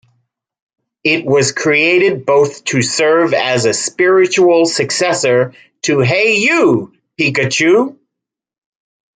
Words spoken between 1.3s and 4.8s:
created both to serve as a spiritual